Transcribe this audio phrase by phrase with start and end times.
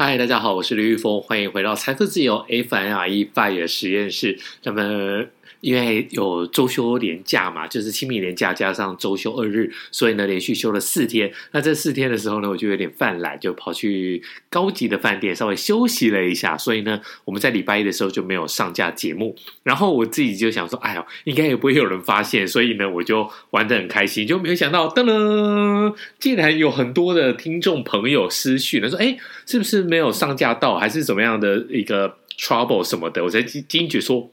[0.00, 4.38] 嗨，大家好，我是刘玉峰，欢迎回到财富自由 F N R E 拜耳实验室。
[4.62, 5.26] 那么。
[5.60, 11.32] 因为有周休连假嘛，就是清明连假加上周休二日，所以呢连续休了四天。
[11.52, 16.56] 那这四天的时候呢，我就有点犯懒，就跑去高级的饭店稍微休息了一下。
[16.56, 19.34] 所以呢，我们在礼拜一的时候就没有上架节目。
[19.62, 24.26] 然后我自己就想说，哎呀，应该也不会有人发现，所以呢，我就玩得很开心。
[24.26, 33.24] 就没有想到，噔噔，竟然有很多的听众朋友私讯了，说，哎，是不是没有上架到，还是怎么样的一个 trouble 什么的？
[33.24, 34.30] 我才惊惊觉说。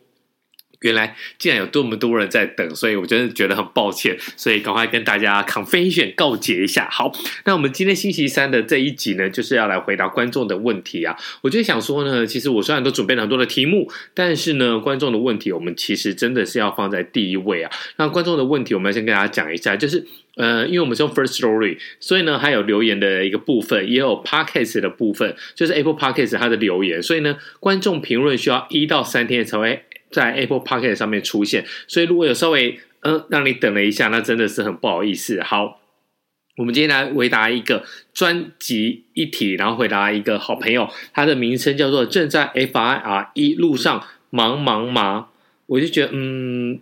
[0.82, 6.88] 原来竟然有这么多人在等，所以我真的觉得很抱歉，所以赶快跟大家 confession 告解一下。
[6.92, 7.12] 好，
[7.46, 11.16] 那我们今天星期三的这一集呢，就是要来回答观众的问题啊。
[11.42, 17.72] 我就想说呢，其实我虽然都准备了很多的题目，但是呢，观众的问题我们其实真的是要放在第一位啊。
[17.98, 29.84] 那观众的问题，我们要先跟大家讲一下，就是呃，因为我们是用 First Story，所以呢，还有留言的一个部分，也有 Podcast 的部分，就是 Apple Podcast 它的留言，所以呢，观众评论需要一到三天才会。
[30.16, 35.40] 在 Apple Pocket 上面出现，所以如果有稍微嗯、让你等了一下，那真的是很不好意思。
[35.44, 35.80] 好，
[36.58, 45.30] 我们今天来回答一个专辑一体，然后回答一个好朋友，他的名称叫做正在 FIRE 路上忙忙忙。
[45.68, 46.80] 我就觉得嗯，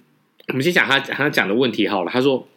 [0.47, 2.11] 我们先讲他他讲的问题好了。
[2.11, 2.47] 他说。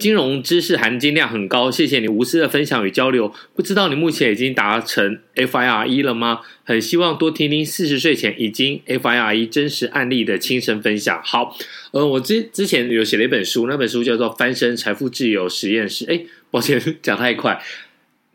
[0.00, 3.30] 金融知识含金量很高，谢谢你无私的分享与交流。
[3.54, 6.40] 不知道你目前已经达成 FIRE 了吗？
[6.64, 11.20] 很希望多听听四十岁前已经 FIRE 真实案例的亲身分享。
[11.22, 11.54] 好，
[11.90, 16.06] 呃，我之之前有写了一本书，那本书叫做《翻身财富自由实验室》。
[16.10, 17.62] 哎，抱歉讲太快，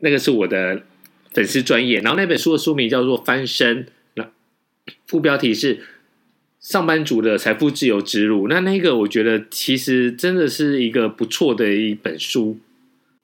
[0.01, 0.83] 那个是我的
[1.33, 1.99] 粉丝专业。
[2.01, 4.29] 然后那本书的书名叫做《翻身》，那
[5.07, 5.79] 副标题是。
[6.65, 12.57] 上班族的财富自由之路，那那个我觉得其实真的是一个不错的一本书。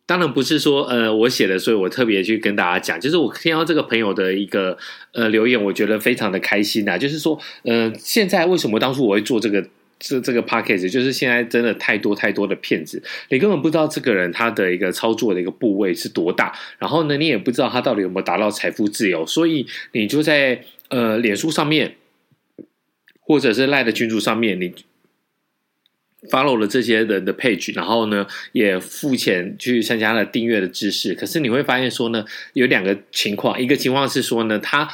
[0.06, 3.02] 当然不是说呃我写的，所以我特别去跟大家讲。
[3.02, 4.78] 就是我听到这个朋友的一个
[5.14, 6.96] 呃留言，我觉得非常的开心呐。
[6.96, 9.66] 就是说，呃，现在为什么当初我会做这个
[9.98, 21.96] 这这个 podcast 就是现在真的太多太多的骗子，你根本不知道这个人他的一个操作的一个部位是多大，然后呢，你也不知道他到底有没有达到财富自由，所以你就在呃脸书上面。
[23.32, 24.74] 或者是赖的群主上面，你
[26.30, 31.16] follow 了这些人的 page，然后呢，也付钱去参加了订阅的知识。
[31.16, 34.86] 可是你会发现说呢，有两个情况，一个情况是说呢，他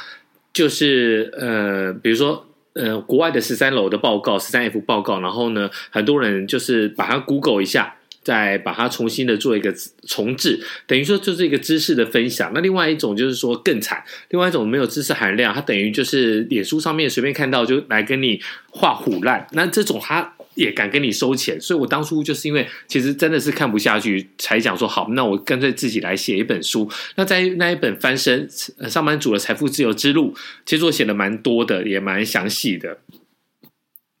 [0.52, 7.96] 就是呃，比如说呃，国外的十三楼的报告，十三 F 报告，然后呢，很多人就是把它 Google 一下。
[8.28, 9.74] 再把它重新的做一个
[10.06, 12.52] 重置，等于说就是一个知识的分享。
[12.54, 19.46] 那另外一种就是说更惨，另外一种没有知识含量，它等于就是脸书上面随便看到就来跟你画虎烂。
[19.52, 26.86] 那这种他也敢跟你收钱，所以我当初就是因为其实真的是看不下去，才讲说好，那我干脆自己来写一本书。
[27.16, 28.46] 那在那一本翻身
[28.90, 32.98] 上班族的财富自由之路，其实我写的蛮多的，也蛮详细的。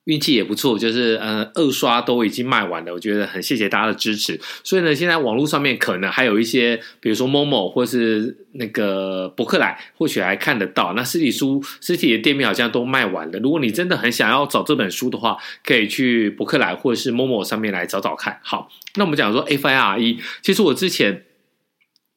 [0.08, 4.40] 运气也不错，就是呃二刷都已经卖完了，我觉得很谢谢大家的支持。
[4.64, 10.94] 所以呢，现在网络上面可能还有一些，比如说 Momo 或是那个博客来，或许还看得到。
[10.94, 13.38] 那实体书实体的店面好像都卖完了。
[13.40, 18.40] 如果你真的很想要找这本书的话，可以去博客来或者是 Momo 上面来找找看。
[18.42, 21.24] 好，那我们讲说 FIRE，其实我之前。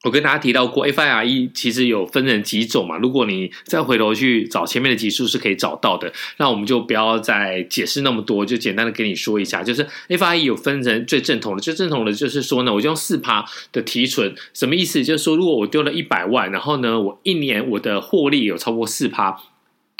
[0.04, 2.98] 我跟大家提到过，FIRE 其实有分成几种嘛。
[2.98, 6.12] 如果你再回头去找前面的集数，是可以找到的。
[6.38, 15.04] 那我们就不要再解释那么多，就简单的跟你说一下，就是 FIRE 有分成最正统的，最正统的就是说呢，我就用四趴的提存，什么意思？
[15.04, 19.38] 就是说，如果我丢了一百万，然后呢，我一年我的获利有超过四趴。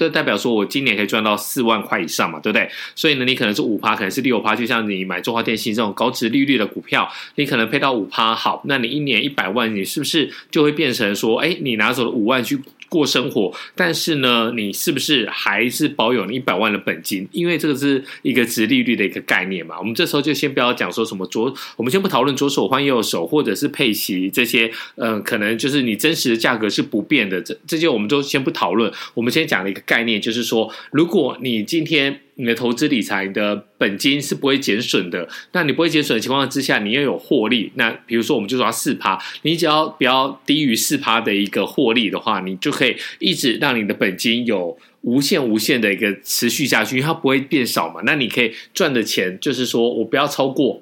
[0.02, 2.68] 这代表说，我今年可以赚到四万块以上嘛，对不对？
[2.96, 12.60] 所以呢，你可能是五趴，可能是六趴，就像你买中华电信这种高值利率的股票，你可能配到五趴，好，那你一年一百万，你是不是就会变成说，哎，你拿走了五万去
[12.92, 17.26] 过生活，但是呢，你是不是还是保有你一百万的本金？
[17.32, 19.80] 因为这个是一个值利率的一个概念嘛。
[19.80, 27.42] 我们这时候就先不要讲说什么左，我们先不讨论左手换右手，或者是配息这些，嗯、可能就是你真实的价格是不变的。
[27.42, 28.92] 这这些我们都先不讨论。
[29.14, 32.20] 我们先讲了一个概念，就是说，如果你今天。
[32.36, 35.28] 你的投资理财，的本金是不会减损的。
[35.52, 37.72] 那你不会减损的情况之下，你又有获利。
[37.76, 48.02] 那比如说，我们就说四趴，你只要不要低于四趴的一个获利的话，你就可以一直让你的本金有无限无限的一个持续下去，因为它不会变少嘛。
[48.06, 50.82] 那你可以赚的钱，就是说我不要超过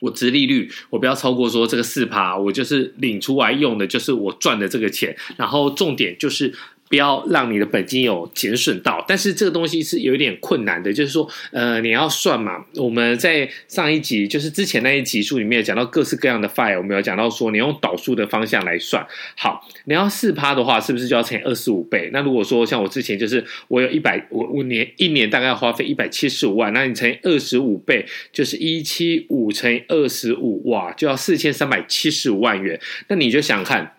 [0.00, 5.16] 我殖利率，我不要超过说这个四趴，我就是领出来用的，就是我赚的这个钱。
[5.36, 6.54] 然后重点就是。
[6.90, 12.64] 不要让你的本金有减损到，但是这个东西是有一点困难的，就是说，呃，你要算嘛。
[12.74, 19.06] 我们在上一集，就是之前那一集数里面讲到各式各样的 file，我们有讲到说，你用导数的方向来算。
[19.36, 22.10] 好，你要四趴的话，是不是就要乘以二十五倍？
[22.12, 32.80] 那如果说像我之前就是我有一百，我我年一年大概要花费一百七十五万，那你乘以二十五倍，就是一七五乘以二十五，哇，就要四千三百七十五万元。
[33.06, 33.94] 那你就想看。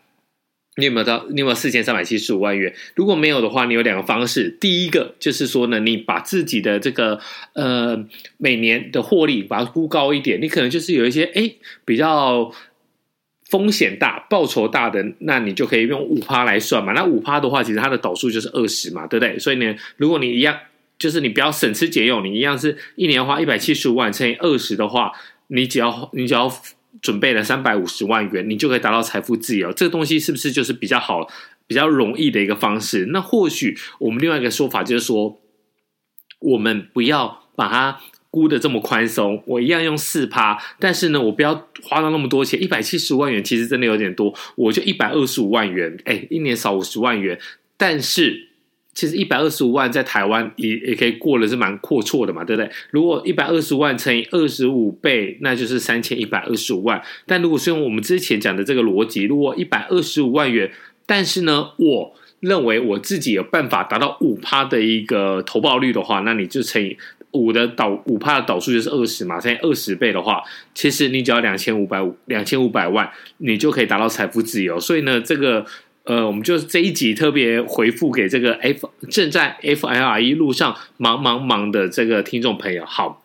[0.82, 1.24] 你有没有到？
[1.30, 2.74] 你有没有四千三百七十五万元？
[2.96, 4.50] 如果没有的话，你有两个方式。
[4.60, 7.20] 第一个就是说呢，你把自己的这个
[7.54, 8.04] 呃
[8.38, 11.52] 每年的获利把它估高一点，你可能就是有一些哎
[11.86, 12.52] 比较
[13.48, 16.94] 风险大、报酬大的，那你就可以用五趴来算嘛。
[16.94, 19.38] 那五趴的话，其实它的导数就是二十嘛，对不对？
[19.38, 20.58] 所以呢，如果你一样，
[20.98, 25.12] 就是你不要省吃俭用，你一样是一年花一百七十五万乘以二十的话，
[25.48, 26.52] 你只要你只要。
[27.02, 29.72] 准备了三百五十万元，你就可以达到财富自由。
[29.72, 31.28] 这个东西是不是就是比较好、
[31.68, 33.06] 比较容易的一个方式？
[33.12, 35.40] 那或许我们另外一个说法就是说，
[36.40, 38.00] 我们不要把它
[38.30, 39.44] 估得这么宽松。
[39.46, 42.62] 我一样用四趴，但是呢，我不要花到那么多钱。
[42.62, 47.40] 一百七十万元其实真的有点多，我就一百二十五万元，哎，一年少五十万元，
[47.78, 48.51] 但是。
[48.94, 52.70] 其实一百二十五万在台湾也也可以过了，是蛮阔绰的嘛，对不对？
[52.92, 57.02] 如果一百二十万乘以二十五倍，那就是三千一百二十五万。
[57.26, 60.70] 但如果是用我们之前讲的这个逻辑，如果一百二十五万元，
[61.06, 66.98] 但是呢，我认为我自己有办法达到五趴的一个投报率的话，那你就乘以
[67.32, 70.44] 五的导五趴的导数就是二十嘛，乘以二十倍的话，
[70.76, 74.78] 其实你只要两千五百五两千五百万，你就可以达到财富自由。
[74.78, 75.66] 所以呢，这个。
[76.04, 82.84] 呃，我们就这一集特别回复给这个 F 正在 F L R E 路上忙忙忙的这个听众朋友。
[82.86, 83.24] 好，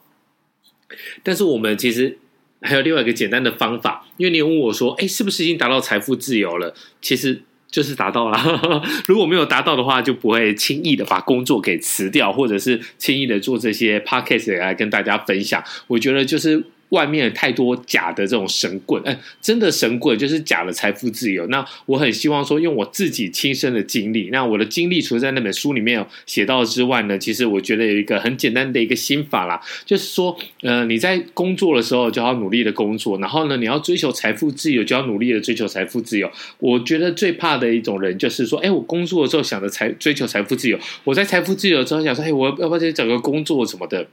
[1.23, 2.19] 但是我们其实
[2.61, 6.75] 还有另外一个简单的方法，因为你问我说，哎，是不是已经达到财富自由了？
[7.01, 7.41] 其实
[7.71, 8.39] 就是达到了。
[9.09, 15.65] 如果没有达到的话，就不会轻易的把工作给辞掉，或者是轻易的做这些 podcast 来跟大家分享。
[15.87, 16.65] 我觉得就是。
[16.91, 21.47] 外面太多假的这种神棍，哎，真的神棍就是假的财富自由。
[21.49, 36.31] 那我很希望说，用我自己亲身的经历，那我的经历除了在那本书里面写到之外呢，其实我觉得有一个很简单的一个心法啦，就是说，呃，你在工作的时候就要努力的工作，然后呢，你要追求财富自由，就要努力的追求财富自由。
[36.59, 44.07] 我觉得最怕的一种人就是说，哎，我工作的时候想着财追求财富自由，我在财富自由之后想说，哎，我要不要去找个工作什么的。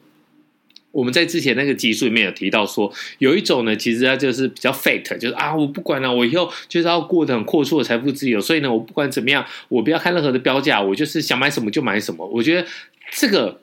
[0.93, 12.25] 我们在之前那个集数里面有提到说，有一种呢，其实它就是比较 fate，就是啊，我不管了，我以后就是要过得很阔绰的财富自由，所以呢，我不管怎么样，我不要看任何的标价，我就是想买什么就买什么。
[12.27, 12.65] 我觉得
[13.11, 13.59] 这个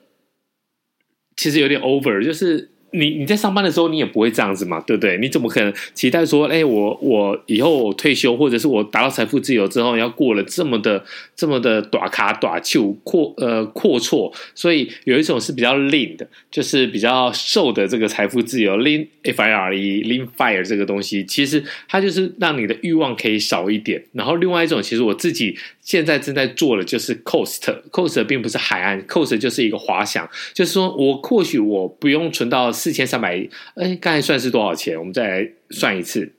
[1.36, 2.68] 其实有点 over，就是。
[2.92, 5.16] 你你在上班的时候，你也不会这样子嘛，对不对？
[5.18, 11.04] 你怎么可能期待说，哎，我我以后我退休，或者是我达到财富自由之后，要过了这么的
[11.36, 14.32] 这么的短卡大手阔呃阔绰？
[14.54, 24.02] 所以有一种是比较 lean 的，就是比较瘦的这个财富自由 lean f i r e lean fire 这个东西，其实它就是让你的欲望可以少一点。
[24.12, 25.56] 然后另外一种，其实我自己
[25.90, 32.70] 现在正在做的就是 coast，coast 并不是海岸，coast 就是一个滑翔，就是说我或许我不用存到。
[32.70, 34.96] 四千三百亿，哎，刚才算是多少钱？
[34.98, 36.32] 我们再来算一次，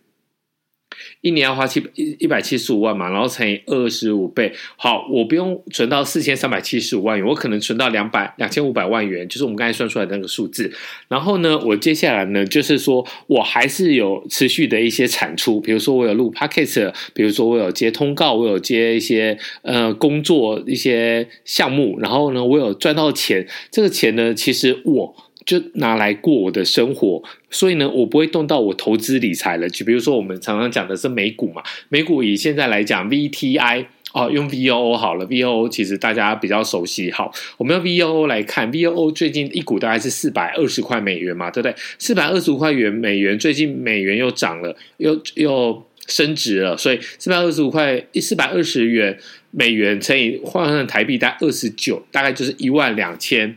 [1.22, 4.52] 一年要花七一一百七十五万嘛，然后乘以二十五倍。
[4.76, 10.72] 好，我不用存到四千三百七十五万元，我可能存到两百两千五百万元，就是我们刚才算出来的那个数字。
[11.08, 23.48] 然后呢，我接下来呢，就是说我还是有持续的一些产出，比如说我有录 Podcast，比如说我有接通告，我有接一些呃工作一些项目，然后呢，我有赚到钱。
[23.72, 25.16] 这个钱呢，其实我。
[25.46, 29.68] 就拿来过我的生活，所以呢，我不会动到我投资理财了。
[29.70, 37.12] 就比如说，我们常常讲的是美股嘛，美股以现在来讲，VTI 哦，用 VOO 好了，VOO 其实大家比较熟悉。
[37.12, 41.76] 好，我们用 VOO 来看，VOO 最近一股大概是四百二十块美元嘛，对不对？
[41.98, 49.18] 四百二十五块元美元，最近美元又涨了，又又升值了，所以四百二十五块，四百二十元
[49.50, 53.56] 美元乘以换算台币，大概二十九，大概就是一万两千。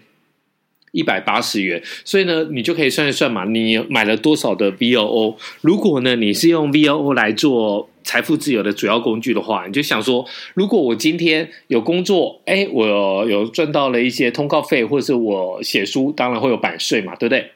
[0.94, 5.34] 一百八十元，所以呢，你就可以算一算嘛，你买了多少的 VOO？
[5.60, 10.24] 如果呢，你是用 VOO 来做财富自由的主要工具的话，你就想说，
[10.54, 17.50] 如果我今天有工作，哎，我有赚到了一些通告费，或者是我写书，当然会有版税嘛，对不对？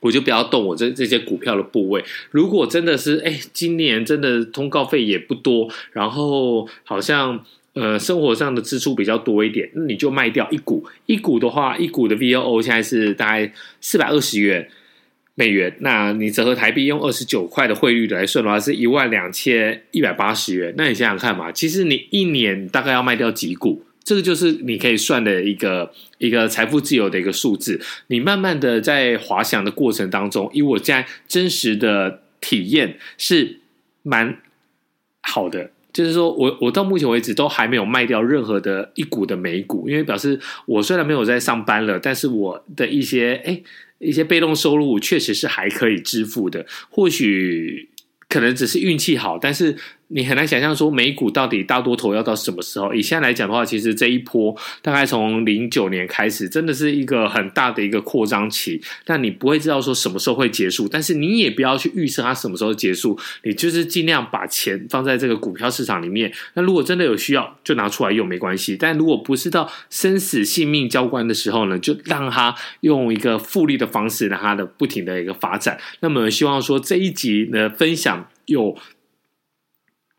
[0.00, 2.04] 我就不要动我这这些股票的部位。
[2.30, 7.42] 如果真的是，哎，今年真的通告费也不多，然后好像。
[7.74, 10.84] 呃，生活上的支出比较多一点，那你就卖掉一股。
[11.06, 14.68] 一股的话，一股的 VOO 现在是大概四百二十元。
[15.36, 15.76] 美元。
[15.80, 20.72] 那你折合台币用二十九块的汇率来算的话，是一万两千一百八十元。
[20.76, 23.84] 那你想想看嘛，其实你一年大概要卖掉几股？
[24.04, 27.80] 这个就是你可以算的一个一个财富自由的一个数字。
[28.06, 33.58] 你慢慢的在滑翔的过程当中，以我现在真实的体验是
[34.02, 34.38] 蛮
[35.22, 35.72] 好的。
[35.94, 43.64] 就是说我我到目前为止都还没有卖掉任何的一股的美股，因为表示我虽然没有在上班了，但是我的一些诶
[43.98, 47.88] 一些被动收入确实是还可以支付的，或许
[48.28, 49.76] 可能只是运气好，但是。
[50.08, 52.92] 你很难想象说美股到底大多头要到什么时候？
[52.92, 58.80] 以现在来讲的话，其实这一波大概从零九年开始，真的是一个很大的一个扩张期。
[59.04, 63.18] 但你不会知道说什么时候会结束，但是你也不要去预测它什么时候结束。
[63.42, 66.32] 你就是尽量把钱放在这个股票市场里面。
[66.52, 68.76] 那如果真的有需要，就拿出来用没关系。
[68.78, 75.78] 但如果不是到生死性命交关的时候呢，就让它用一个复利的方式，让它的不停的一个发展。
[76.00, 78.76] 那么希望说这一集的分享有。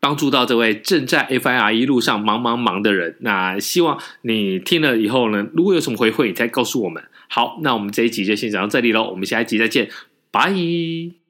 [0.00, 7.02] 帮助到这位正在 FIR 一路上忙忙忙的人，那希望你听了以后呢，如果有什么回馈，你再告诉我们。
[7.28, 9.90] 好，那我们这一集就先讲到这里喽，我们下一集再见，
[10.30, 11.25] 拜。